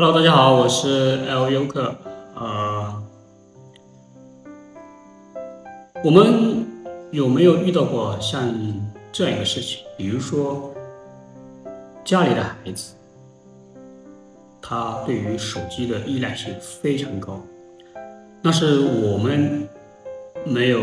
[0.00, 1.92] Hello，大家好，我是 L 优客。
[2.36, 3.02] 呃，
[6.04, 6.64] 我们
[7.10, 8.48] 有没有遇到过像
[9.10, 9.80] 这样一个事情？
[9.96, 10.72] 比如说，
[12.04, 12.94] 家里的孩子，
[14.62, 17.42] 他对于手机的依赖性非常高，
[18.40, 19.68] 那是我们
[20.44, 20.80] 没有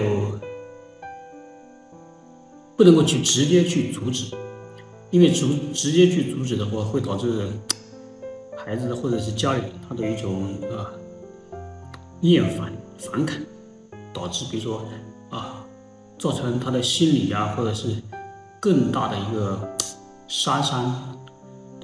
[2.75, 4.35] 不能够去直接去阻止，
[5.09, 7.49] 因为阻直接去阻止的话，会导致。
[8.65, 10.45] 孩子或者是家里人，他的一种
[10.75, 10.89] 啊
[12.21, 13.37] 厌烦、反感，
[14.11, 14.83] 导致比如说
[15.29, 15.63] 啊，
[16.17, 17.95] 造成他的心理啊，或者是
[18.59, 19.59] 更大的一个
[20.27, 20.85] 杀伤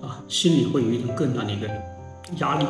[0.01, 1.69] 啊，心里会有一种更大的一个
[2.37, 2.65] 压力。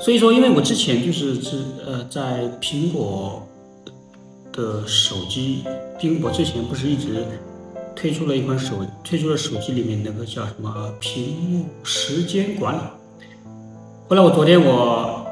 [0.00, 3.46] 所以说，因为我之前就是是呃，在苹果
[4.52, 5.62] 的手机，
[6.00, 7.24] 苹果之前不是一直。
[8.00, 12.80] 推出了一款手，推出了手机里面那个叫什么屏幕时间管理。
[14.08, 15.26] 后来我昨天我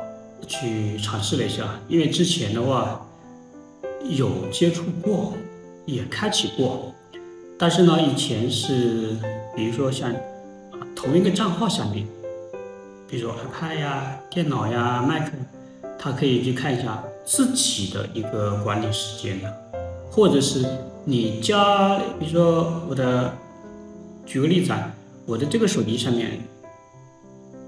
[0.49, 3.07] 去尝试了一下，因为之前的话
[4.11, 5.35] 有接触过，
[5.85, 6.93] 也开启过，
[7.57, 9.17] 但是呢，以前是
[9.55, 10.13] 比如说像
[10.97, 12.05] 同一个账号下面，
[13.09, 15.31] 比如说 iPad 呀、电脑呀、Mac，
[15.97, 19.55] 它可以去看一下自己的一个管理时间的，
[20.11, 20.67] 或者是。
[21.09, 23.33] 你家，比如说我的，
[24.27, 24.93] 举个例子啊，
[25.25, 26.41] 我的这个手机上面，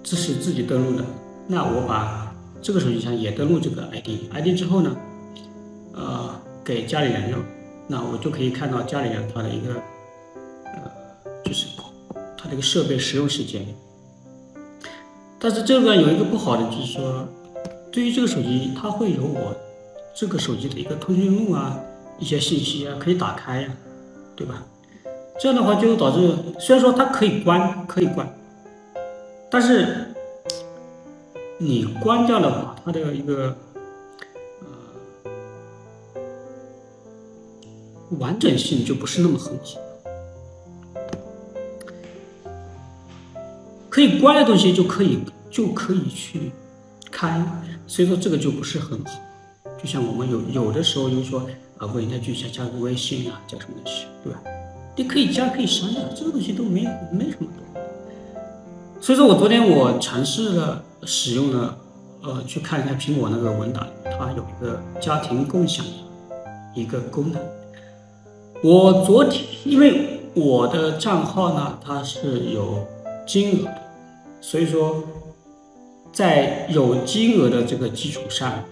[0.02, 1.04] 这是自己登录的，
[1.46, 4.96] 那我把这个手机上也登录这个 ID，ID 之后呢，
[5.92, 7.38] 呃，给家里人用，
[7.86, 9.72] 那我就可以看到家里人他的一个，
[10.64, 10.90] 呃，
[11.44, 11.68] 就是
[12.36, 13.64] 他这个设备使用时间。
[15.38, 17.24] 但是这个有一个不好的就是说，
[17.92, 19.54] 对于这个手机，它会有我
[20.12, 21.78] 这个手机的一个通讯录啊。
[22.18, 23.68] 一些信息啊，可以打开呀，
[24.36, 24.64] 对吧？
[25.40, 28.28] 这样的话就导致，虽然说它可以关，可以关，
[29.48, 30.12] 但是
[31.58, 33.56] 你关掉的话，它的一个
[34.60, 34.66] 呃
[38.18, 39.78] 完整性就不是那么很好。
[43.88, 46.50] 可以关的东西就可以就可以去
[47.10, 47.44] 开，
[47.86, 49.20] 所以说这个就不是很好。
[49.80, 51.42] 就像我们有有的时候就说。
[51.78, 54.40] 啊，问人家去加加个微信啊，加什么东西，对吧？
[54.96, 56.80] 你可以加，可以删的，这个东西都没
[57.12, 57.46] 没什么。
[59.00, 61.78] 所以说我昨天我尝试了使用了，
[62.24, 65.92] 呃，去看一下苹果那个文档，它有一个家庭共享的
[66.74, 67.40] 一个功能。
[68.60, 72.84] 我昨天因为我的账号呢，它是有
[73.24, 73.82] 金额的，
[74.40, 75.00] 所以说
[76.12, 78.64] 在有金额的这个基础上。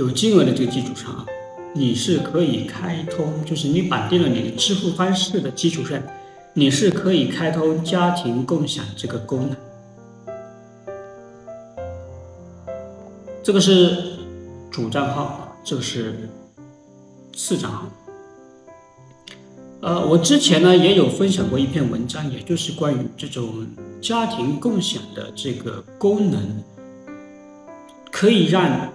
[0.00, 1.26] 有金额的这个基础上啊，
[1.74, 6.02] 你是可以开通，就是你绑定了你的支付方式的基础上，
[6.54, 9.56] 你是可以开通家庭共享这个功能。
[13.42, 14.14] 这个是
[14.70, 16.30] 主账号，这个是
[17.34, 17.86] 次账号。
[19.82, 23.66] 呃，我之前呢也有分享过一篇文章，也就是关于这种
[24.00, 26.64] 家庭共享的这个功能，
[28.10, 28.90] 可以让。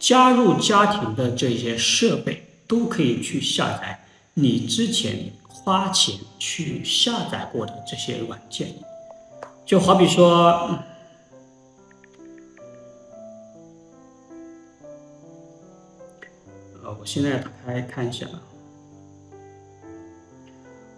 [0.00, 4.02] 加入家庭的这些设备都可以去下载
[4.32, 8.74] 你之前花钱去下载过的这些软件，
[9.66, 10.80] 就好比说，
[16.82, 18.26] 呃，我现在打开看一下，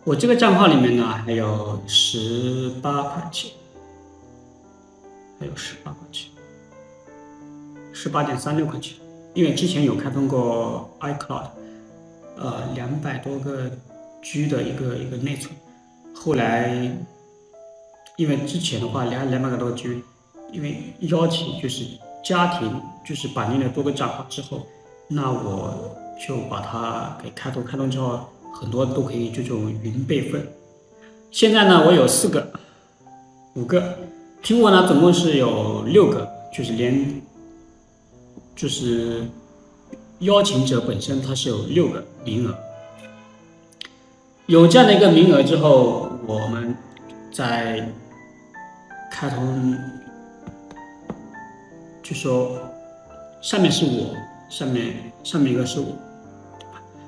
[0.05, 3.51] 我这个账号里面呢还有十八块钱，
[5.41, 6.32] 还有十八块钱。
[8.03, 8.97] 十八点三六块钱，
[9.33, 11.47] 因为之前有开通过 iCloud，
[12.37, 13.71] 呃，两百多个
[14.21, 15.55] G 的一个一个内存，
[16.13, 16.91] 后来
[18.17, 20.03] 因为之前的话两两百个多 G，
[20.51, 21.85] 因为邀请就是
[22.25, 22.69] 家庭
[23.07, 24.67] 就是绑定了多个账号之后，
[25.07, 25.97] 那我
[26.27, 28.19] 就把它给开通，开通之后
[28.53, 30.45] 很多都可以这种云备份。
[31.31, 32.53] 现在呢，我有四个、
[33.55, 33.97] 五个，
[34.43, 37.23] 苹果呢总共是有六个，就是连。
[38.55, 39.27] 就是
[40.21, 42.55] 邀请者本身，它是有六个名额，
[44.47, 46.77] 有这样的一个名额之后，我们
[47.33, 47.93] 在
[49.11, 49.77] 开通，
[52.03, 52.57] 就说
[53.41, 54.15] 上面是我，
[54.49, 55.87] 上面上面一个是我，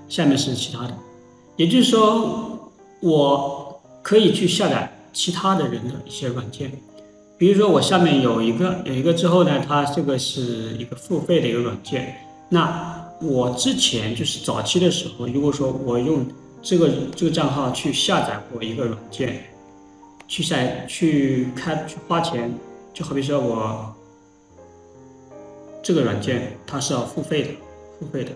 [0.09, 0.95] 下面是其他的，
[1.57, 6.73] 也就是说，我可以去下载其他的人的一些软件。
[7.37, 12.15] 比如说我下面有一个有一个之后呢，它这个是一个付费的一个软件。
[12.49, 16.27] 那我之前就是早期的时候，如果说我用
[16.63, 19.45] 这个这个账号去下载过一个软件，
[20.29, 22.53] 去下去开去花钱，
[22.93, 23.93] 就好比说我
[25.83, 27.49] 这个软件它是要付费的，
[27.99, 28.31] 付费的。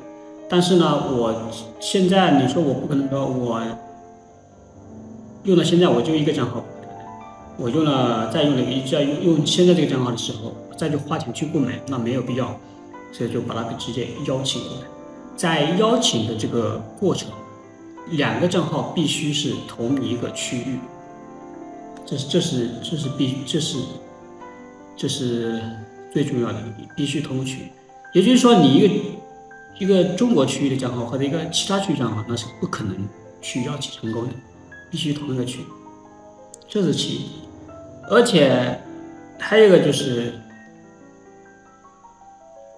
[0.49, 3.63] 但是呢，我现在你说我不可能说我
[5.45, 6.65] 用到现在我就一个账号，
[7.59, 12.59] 我用了再用了一再用用现在这个账号的时候，再去花钱去购买，那没有必要，
[13.13, 14.87] 所以就把它给直接邀请过来。
[15.37, 17.29] 在邀请的这个过程，
[18.11, 20.79] 两个账号必须是同一个区域，
[22.07, 23.79] 这是这是这是必这是
[24.97, 25.61] 这是
[26.13, 26.63] 最重要的，
[26.97, 27.71] 必须同区。
[28.15, 28.95] 也就是说，你一个。
[29.79, 32.97] 一个中国区域的账号或者一个其他区域账号，那是不可能
[33.41, 34.31] 去邀请成功的，
[34.91, 35.61] 必须同一个区，
[36.69, 37.27] 这是其一。
[38.11, 38.81] 而且
[39.39, 40.41] 还有一个就是，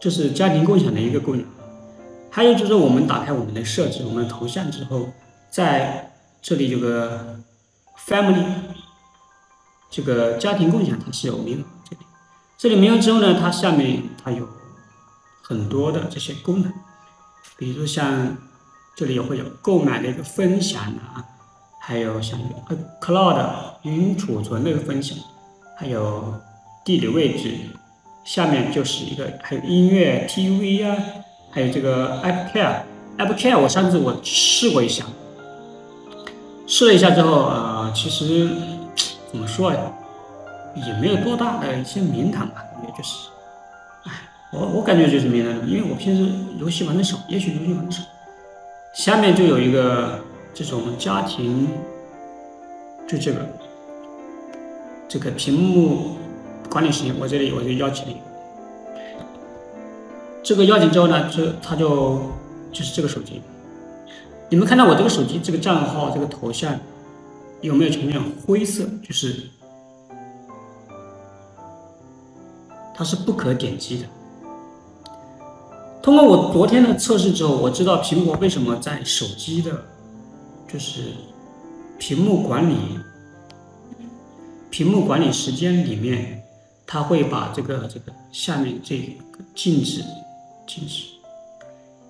[0.00, 1.44] 就是家庭共享的一个功能。
[2.31, 5.09] 还有就是我们打开我们的设置，我们的头像之后，
[5.50, 7.41] 在这里有个
[8.06, 8.44] family，
[9.91, 12.03] 这个家庭共享它是有名额这里，
[12.56, 14.49] 这里名额之后呢，它下面它有
[15.43, 16.73] 很多的这些功能。
[17.56, 18.37] 比如像
[18.94, 21.25] 这里也会有购买的一个分享啊，
[21.82, 22.38] 还有像
[22.69, 23.44] 呃 Cloud
[23.82, 25.17] 云储存那个分享，
[25.77, 26.35] 还有
[26.85, 27.55] 地理位置，
[28.23, 30.97] 下面就是一个还有音乐 TV 啊，
[31.50, 35.05] 还有这个 App Care，App Care 我上次我试过一下，
[36.67, 38.50] 试了一下之后呃，其实
[39.31, 39.81] 怎么说呀，
[40.76, 43.29] 也没有多大的一些名堂吧，也就是。
[44.05, 44.12] 哎
[44.53, 48.03] 我我感觉就是没那种，因为我平时游戏玩的少，也许游戏玩的少。
[48.93, 50.19] 下面就有一个
[50.52, 51.69] 这种家庭，
[53.08, 53.47] 就这个
[55.08, 56.17] 这个屏幕
[56.69, 58.20] 管理时间，我这里我就邀请了一个。
[60.43, 62.20] 这个邀请之后呢，这它就
[62.73, 63.41] 就是这个手机。
[64.49, 66.76] 你们看到我这个手机这个账号这个头像
[67.61, 68.85] 有没有呈现灰色？
[69.06, 69.37] 就是
[72.94, 74.06] 它是不可点击的。
[76.02, 79.70] 通过我昨天的测试之后，我知道苹果为什么在手机的，
[80.73, 81.13] 就是
[81.99, 82.77] 屏幕管理、
[84.71, 86.43] 屏幕管理时间里面，
[86.87, 90.03] 它会把这个这个下面这个禁止
[90.67, 91.07] 禁止，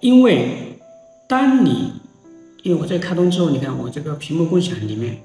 [0.00, 0.78] 因为
[1.26, 1.92] 当你
[2.62, 5.18] 因为我在开通之后，你看我这个屏幕共享里面，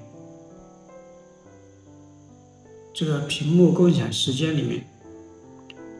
[2.94, 4.82] 这个屏幕共享时间里面，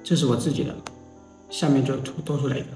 [0.02, 0.74] 这是我自己的。
[1.48, 2.66] 下面就多多出来一个，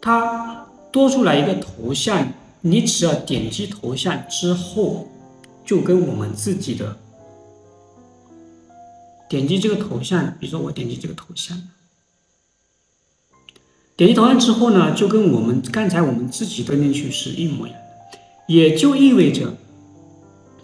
[0.00, 5.08] 它多出来一个头像，你只要点击头像之后，
[5.64, 6.96] 就跟我们自己的
[9.28, 11.60] 点击这个头像，比如说我点击这个头像，
[13.96, 17.78] 点击头像之后呢，就跟我们刚才我们自己登进去是一模一样
[18.12, 19.54] 的，也就意味着，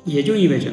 [0.04, 0.72] 也就意味着。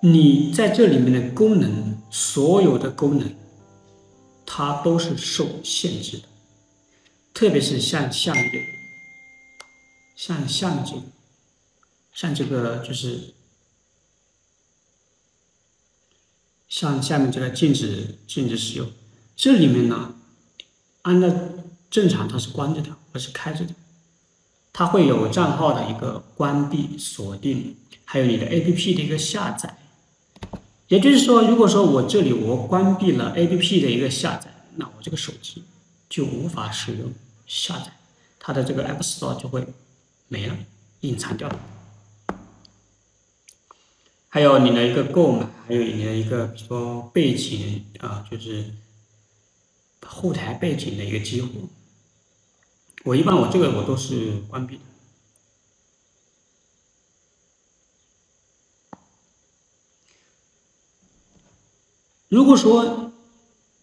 [0.00, 3.28] 你在这里面的功能，所有的功能，
[4.46, 6.24] 它都是受限制的，
[7.38, 8.64] 特别是像下面这个，
[10.16, 11.02] 像下面这个，
[12.12, 13.32] 像这个就是
[16.68, 18.90] 像下面这个禁止禁止使用，
[19.36, 20.16] 这里面呢，
[21.02, 21.32] 按照
[21.88, 23.72] 正常它是关着的，不是开着的，
[24.72, 29.78] 它会有账号的一个关闭锁定，还有你的 APP 的一个下载。
[30.88, 35.62] 也就是说，如果说我这里我关闭了 A P P 的一个下载，那我这个手机
[36.08, 37.12] 就无法使用。
[37.48, 37.90] 下载，
[38.38, 39.66] 它的这个 App Store 就会
[40.28, 40.56] 没了，
[41.00, 41.58] 隐藏掉了。
[44.28, 48.72] 还有你的一个购买，还有你的一个比如说背景啊，就是
[50.06, 51.48] 后台背景的一个激活，
[53.04, 54.82] 我一般我这个我都是关闭的。
[62.28, 63.10] 如果说，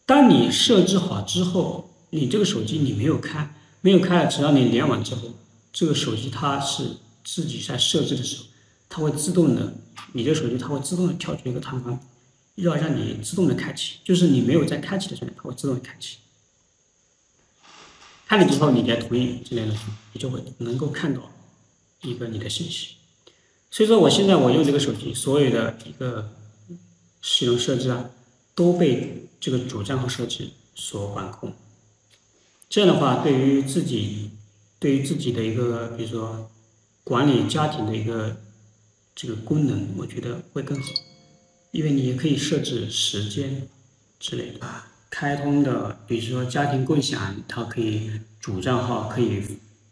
[0.05, 3.54] 当你设置好之后，你这个手机你没有开，
[3.85, 5.29] 没有开，只要你联网之后，
[5.71, 8.45] 这个手机它是自己在设置的时候，
[8.89, 9.75] 它会自动的，
[10.13, 11.99] 你的手机它会自动的跳出一个弹框，
[12.55, 16.17] 要让你自动的开启，就是你没有在开启的时候，它会自动的开启。
[18.25, 19.75] 开了之后，你再同意之类的，
[20.13, 21.31] 你就会能够看到
[22.01, 22.95] 一个你的信息。
[23.69, 26.31] 所以说，我现在我用这个手机，所有的一个
[27.21, 28.09] 使用设置啊。
[28.55, 31.53] 都被这个主账号设置所管控，
[32.75, 34.31] 这样的话，对于自己，
[34.79, 36.51] 对于自己的一个，比如说
[37.05, 38.35] 管理家庭的一个
[39.15, 40.89] 这个功能，我觉得会更好，
[41.71, 43.65] 因为你也可以设置时间
[44.19, 44.59] 之类的。
[45.09, 49.41] 开通的，比如说家庭共享，它可以主账号可以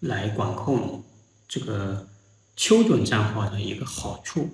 [0.02, 1.06] 来管控
[1.48, 2.06] 这个
[2.58, 4.50] 丘顿账号的一个好处，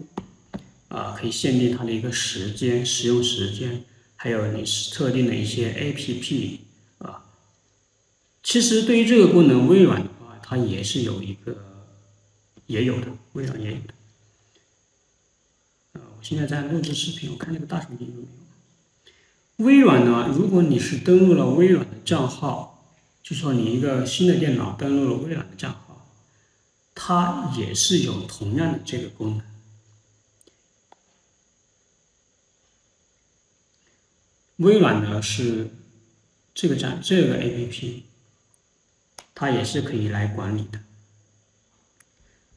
[0.89, 3.83] 啊，可以限定它的一个时间使用时间，
[4.15, 6.59] 还有你是特定的一些 APP。
[8.49, 11.55] 其实对于这个功能，微软的话它也是有一个
[12.65, 13.93] 也有的，微软也有的。
[15.93, 19.65] 啊，我现在在录制视频，我看那个大数据有没有？
[19.67, 22.91] 微软呢，如果你是登录了微软的账号，
[23.21, 26.07] 就说你一个新的电脑登录了微软的账号，
[26.95, 29.43] 它也是有同样的这个功能。
[34.55, 35.69] 微软呢是
[36.55, 38.01] 这个站这个 APP，
[39.39, 40.81] 它也是可以来管理的。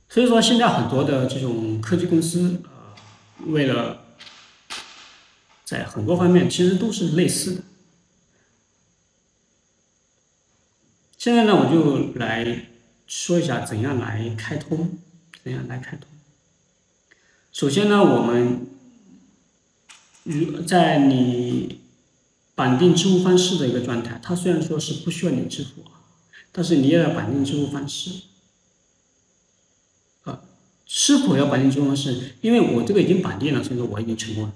[0.09, 4.05] 所以说，现在很多的这种科技公司，呃，为了
[5.65, 7.63] 在很多方面其实都是类似的。
[11.17, 12.67] 现在呢，我就来
[13.07, 14.99] 说一下怎样来开通，
[15.45, 16.09] 怎样来开通。
[17.53, 18.67] 首先呢，我们
[20.25, 21.81] 如在你
[22.57, 26.02] 绑定支付方式的一个状态，它虽然说是不需要你支付啊，
[26.53, 28.11] 但是你也要绑定支付方式。
[30.25, 30.41] 啊，
[30.87, 32.35] 是否要绑定支付方式？
[32.43, 34.53] 因为我这个已经绑定了，所以说我已经成功了。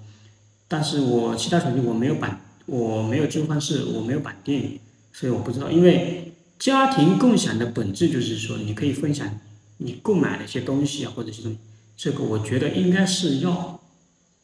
[0.69, 4.79] 但是我其他手机我没有绑，我没有支付方式，我没有绑定，
[5.13, 5.71] 所以我不知道。
[5.71, 9.41] 因为家庭共享的本质就是说，你可以分享
[9.79, 11.57] 你购买的一些东西啊，或者这种，
[11.97, 13.81] 这个我觉得应该是要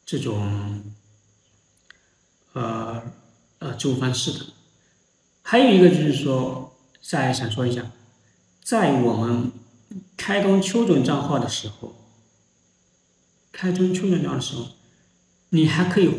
[0.05, 0.81] 这种，
[2.53, 3.01] 呃。
[3.59, 4.39] 呃，支付方式的，
[5.41, 6.72] 还有一个就是说，
[7.03, 7.91] 再想说一下，
[8.63, 9.51] 在我们
[10.15, 11.93] 开通秋准账号的时候，
[13.51, 14.69] 开通秋准账号的时候，
[15.49, 16.09] 你还可以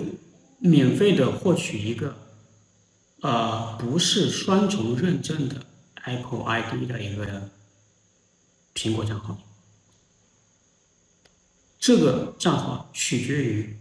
[0.58, 2.16] 免费的获取一个，
[3.22, 5.64] 呃，不是双重认证的
[6.04, 7.50] Apple ID 的一个
[8.74, 9.38] 苹果账号，
[11.80, 13.78] 这个账号取决于。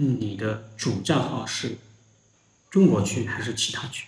[0.00, 1.76] 你的主账号是
[2.70, 4.06] 中国区还是其他区？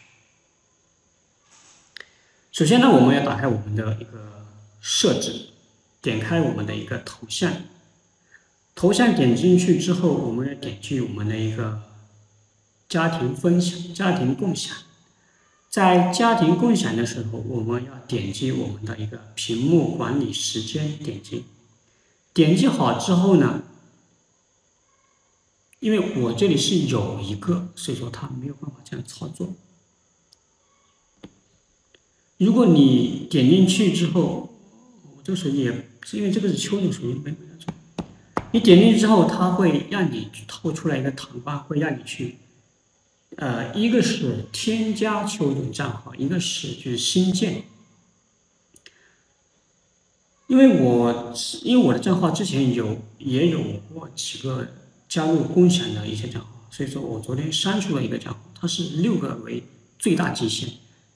[2.53, 4.47] 首先呢，我们要打开我们的一个
[4.81, 5.51] 设置，
[6.03, 7.53] 点开我们的一个头像，
[8.75, 11.83] 头像点进去之后，我们要点击我们的一个
[12.89, 14.77] 家庭分享、家庭共享。
[15.69, 21.45] 在家庭共享的时候，我们要点击我们的一个屏幕管理时间，点击，
[22.35, 23.63] 点击好之后呢？
[25.79, 29.55] 因为我这里是有一个，所以说它没有办法这样操作。
[32.41, 34.51] 如果你点进去之后，
[35.15, 37.73] 我这个手机也是因为这个是秋冬手机，没没错。
[38.53, 42.39] 你点进去之后，它会让你透出来一个弹框，会让你去，
[43.37, 47.65] 呃，一个是添加秋冬账号，一个是就是新建。
[50.49, 51.33] 因为我
[51.63, 53.61] 因为我的账号之前有也有
[53.93, 54.67] 过几个。
[55.11, 59.61] 加入共享的一些账号，所以说我昨天删除了一个账号，它是六个为
[59.99, 60.69] 最大极限，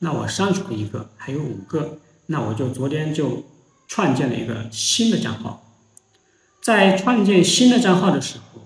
[0.04, 3.42] 那我删除了一个，还有五个，那我就昨天就
[3.88, 5.74] 创建了一个新的账号。
[6.60, 8.60] 在创建新的账号的时候，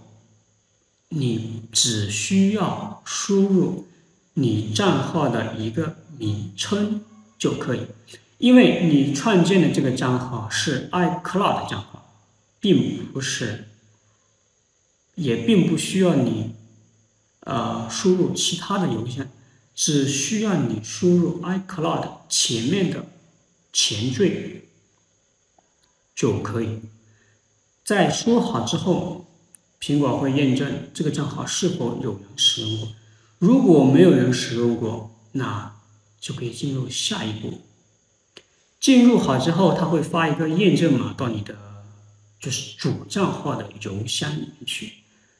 [1.11, 3.87] 你只需要输入
[4.35, 7.05] 你账号的一个名称
[7.39, 7.87] 就可以，
[8.39, 12.13] 因为你创建的这个账号是 iCloud 账号，
[12.59, 13.67] 并不是。
[15.15, 16.55] 也并不需要你，
[17.41, 19.27] 呃，输入其他的邮箱，
[19.79, 23.07] 只需要你输入 iCloud 前面的
[23.73, 24.65] 前缀
[26.17, 26.81] 就可以。
[27.85, 29.29] 在输好之后，
[29.81, 32.89] 苹果会验证这个账号是否有人使用过。
[33.39, 35.77] 如果没有人使用过，那
[36.21, 37.61] 就可以进入下一步。
[38.81, 41.57] 进入好之后，它会发一个验证码到你的
[42.41, 44.95] 就是主账号的邮箱里面去。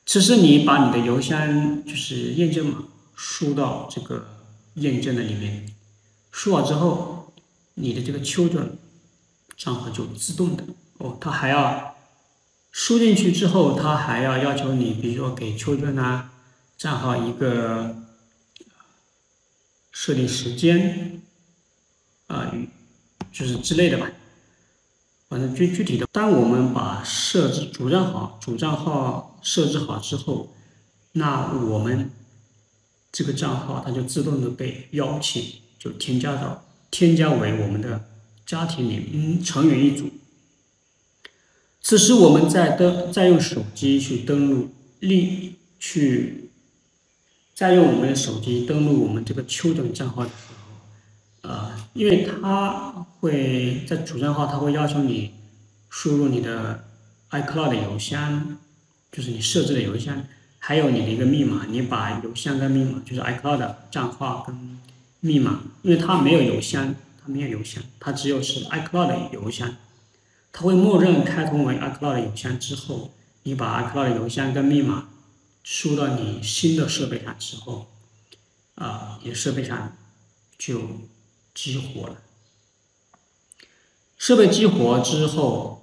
[0.07, 2.85] 此时你把你的邮箱就是验证码
[3.21, 4.29] 输到这个
[4.75, 5.75] 验证的里面，
[6.31, 7.33] 输好之后，
[7.75, 8.79] 你的这个秋准
[9.57, 10.63] 账号就自动的
[10.99, 11.97] 哦，它还要
[12.71, 16.31] 输进去之后，它还要要求你，比如说给秋准啊
[16.77, 17.97] 账号一个
[19.91, 21.21] 设定时间
[22.29, 22.55] 啊，
[23.33, 24.09] 就是之类的吧。
[25.29, 30.55] 反正具具体的，当我们把设置主账号主账号设置好之后，
[31.11, 32.13] 那我们
[33.19, 35.43] 这个账号它就自动的被邀请，
[35.77, 38.05] 就添加到添加为我们的
[38.47, 40.09] 家庭里成员一组。
[41.83, 44.71] 此时我们再登再用手机去登录
[45.01, 46.51] 另去，
[47.57, 50.35] 再用我们的手机登录我们这个秋总账号的时
[51.43, 55.33] 候，呃，因为它会在主账号，它会要求你
[55.89, 56.85] 输入你的
[57.31, 58.59] iCloud 邮箱，
[59.11, 60.25] 就是你设置的邮箱，
[60.69, 61.65] 还有你的一个密码。
[61.71, 64.79] 你把邮箱跟密码，就是 iCloud 账号跟
[65.21, 69.77] 密码，因为它没有邮箱，它没有邮箱，它只有是 iCloud 邮箱，
[70.53, 75.09] 它会默认开通为 iCloud 邮箱之后，你把 iCloud 邮箱跟密码
[75.65, 77.87] 输到你新的设备上之后，
[78.75, 79.97] 啊，你的设备上
[80.59, 80.83] 就。
[81.55, 82.19] 激活了，
[84.17, 85.78] 设备激活之后，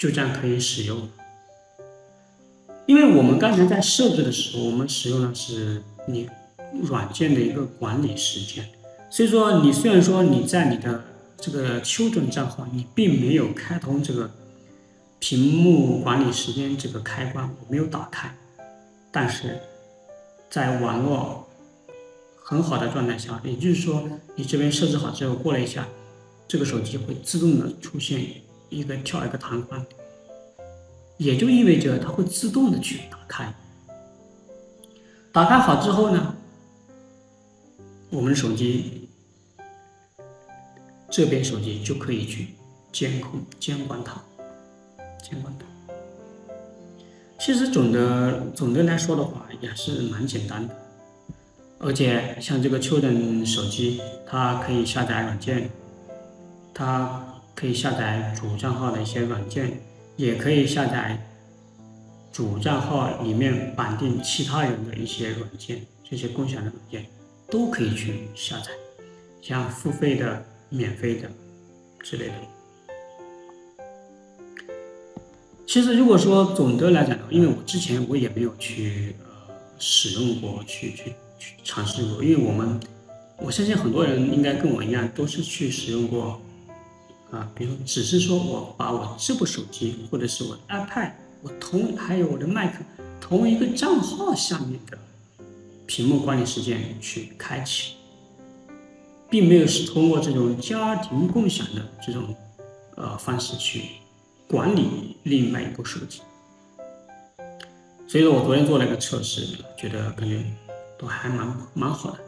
[0.00, 1.08] 就这样可以使用。
[2.86, 6.28] 因为我们刚才在设置的时候，我们使用的是你
[6.82, 8.64] 软件的一个管理时间，
[9.10, 11.04] 所以说你虽然说你在你的
[11.36, 14.30] 这个 children 账号，你并没有开通这个
[15.18, 18.34] 屏幕管理时间这个开关，我没有打开，
[19.12, 19.60] 但是。
[20.52, 21.48] 在网络
[22.42, 24.02] 很好的状态下，也就是说，
[24.34, 25.86] 你这边设置好之后，过了一下，
[26.48, 28.20] 这个手机会自动的出现
[28.70, 29.84] 一个跳一个弹框，
[31.18, 33.52] 也就意味着它会自动的去打开。
[35.32, 36.34] 打开好之后呢，
[38.10, 39.08] 我们手机
[41.10, 42.54] 这边手机就可以去
[42.92, 44.20] 监控、监管它，
[45.22, 45.66] 监管它。
[47.38, 50.76] 其实总的总的来说的话，也是蛮简单的。
[51.78, 55.70] 而且像这个丘顿手机，它可以下载软件，
[56.74, 57.24] 它
[57.60, 59.78] 可以下载主账号的一些软件，
[60.16, 61.22] 也可以下载
[62.32, 67.04] 主账号里面绑定其他人的一些软件，这些共享的软件
[67.50, 68.70] 都可以去下载，
[69.42, 71.30] 像付费的、免费的
[72.02, 72.34] 之类的。
[75.66, 82.80] 其实，如果说总的来讲，因为我之前我也没有去呃使用过，去去去尝试过，因为我们
[83.36, 86.40] 我相信很多人应该跟我一样，都是去使用过
[87.30, 91.12] 啊，比如只是说我把我这部手机或者是我 iPad，
[91.42, 92.74] 我同还有我的 Mac
[93.20, 94.98] 同一个账号下面的
[95.86, 97.94] 屏幕管理时间去开启，
[99.28, 102.34] 并没有是通过这种家庭共享的这种
[102.96, 103.84] 呃方式去。
[104.48, 106.22] 管理另外一部手机，
[108.08, 109.46] 所以说我昨天做了一个测试，
[109.78, 110.42] 觉得感觉
[110.98, 112.18] 都还蛮蛮好的，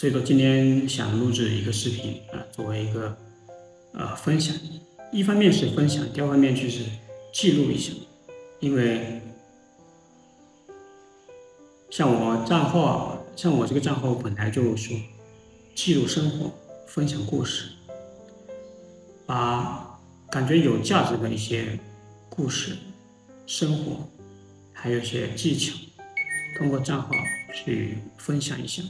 [0.00, 3.14] 所以说今天想录制一个视频啊，作为一个
[3.92, 4.56] 呃分享，
[5.12, 6.82] 一方面是分享，第二方面就是
[7.34, 7.92] 记录一下，
[8.60, 9.20] 因为
[11.90, 14.96] 像我账号，像我这个账号本来就说
[15.74, 16.50] 记录生活，
[16.86, 17.68] 分享故事，
[19.26, 19.86] 把。
[20.30, 21.78] 感觉有价值的一些
[22.30, 22.74] 故事、
[23.46, 24.08] 生活，
[24.72, 25.74] 还有一些技巧，
[26.56, 27.10] 通过账号
[27.52, 28.80] 去分享一下，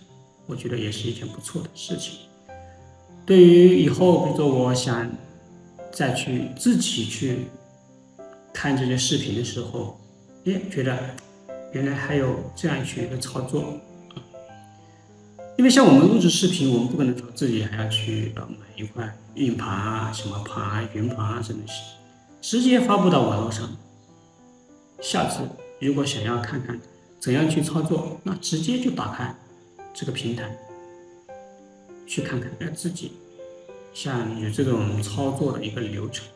[0.50, 2.18] 我觉得也是一件不错的事情。
[3.24, 5.08] 对于以后，比如说我想
[5.92, 7.46] 再去自己去
[8.52, 10.00] 看这些视频的时候，
[10.46, 10.98] 哎，觉得
[11.72, 13.78] 原来还有这样去一个操作。
[15.56, 21.74] 因为像我们录制视频，我们不可能说自己还要去呃买一块硬盘啊、什么盘啊、云盘啊这东西，
[22.40, 23.70] 直接发布到网络上。
[25.00, 25.42] 下次
[25.78, 26.80] 如果想要看看
[27.20, 29.34] 怎样去操作，那直接就打开
[29.92, 30.56] 这个平台，
[32.06, 33.12] 去看看让自己
[33.92, 36.26] 像有这种操作的一个流程。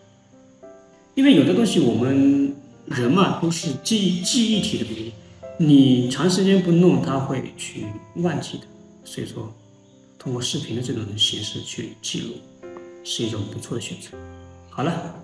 [1.14, 2.54] 因为有的东西我们
[2.86, 5.12] 人嘛都是记忆记忆体的东西，
[5.58, 7.86] 你长时间不弄，它会去
[8.16, 8.64] 忘记的。
[9.04, 9.52] 所以说，
[10.18, 12.34] 通过视频的这种形式去记录，
[13.04, 14.16] 是一种不错的选择。
[14.70, 15.14] 好了，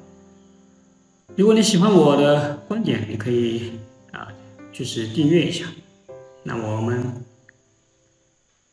[1.35, 3.73] 如果你喜欢我的观点，你可以
[4.13, 4.29] 啊，
[4.73, 5.65] 就是订阅一下。
[6.45, 7.05] 那我们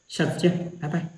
[0.07, 1.16] 下次见，拜拜。